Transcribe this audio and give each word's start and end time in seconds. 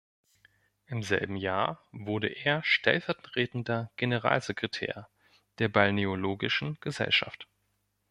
Im 0.87 1.03
selben 1.03 1.35
Jahr 1.35 1.79
wurde 1.91 2.25
er 2.27 2.63
stellvertretender 2.63 3.91
Generalsekretär 3.97 5.07
der 5.59 5.67
Balneologischen 5.69 6.79
Gesellschaft. 6.81 7.47